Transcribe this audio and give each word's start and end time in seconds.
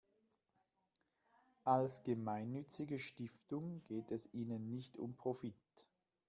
Als 1.63 2.01
gemeinnützige 2.01 2.97
Stiftung 2.97 3.83
geht 3.83 4.09
es 4.09 4.33
ihnen 4.33 4.67
nicht 4.67 4.97
um 4.97 5.15
Profit. 5.15 5.53